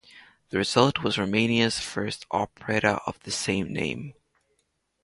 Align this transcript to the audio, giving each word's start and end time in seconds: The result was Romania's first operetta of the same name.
The 0.49 0.57
result 0.57 1.03
was 1.03 1.19
Romania's 1.19 1.79
first 1.79 2.25
operetta 2.31 2.99
of 3.05 3.19
the 3.19 3.29
same 3.29 3.71
name. 3.71 4.15